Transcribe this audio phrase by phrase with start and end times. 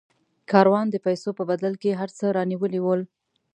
[0.51, 3.01] کاروان د پیسو په بدل کې هر څه رانیولي ول.